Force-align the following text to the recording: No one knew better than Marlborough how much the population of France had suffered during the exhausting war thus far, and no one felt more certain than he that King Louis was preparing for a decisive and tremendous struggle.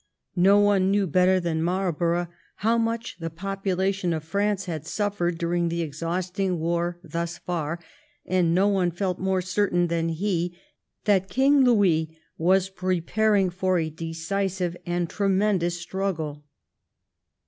No 0.41 0.59
one 0.59 0.89
knew 0.89 1.05
better 1.05 1.39
than 1.39 1.61
Marlborough 1.61 2.25
how 2.55 2.75
much 2.79 3.19
the 3.19 3.29
population 3.29 4.13
of 4.13 4.23
France 4.23 4.65
had 4.65 4.87
suffered 4.87 5.37
during 5.37 5.69
the 5.69 5.83
exhausting 5.83 6.57
war 6.59 6.99
thus 7.03 7.37
far, 7.37 7.77
and 8.25 8.55
no 8.55 8.67
one 8.67 8.89
felt 8.89 9.19
more 9.19 9.43
certain 9.43 9.89
than 9.89 10.09
he 10.09 10.57
that 11.05 11.29
King 11.29 11.63
Louis 11.63 12.17
was 12.35 12.67
preparing 12.67 13.51
for 13.51 13.77
a 13.77 13.91
decisive 13.91 14.75
and 14.87 15.07
tremendous 15.07 15.79
struggle. 15.79 16.45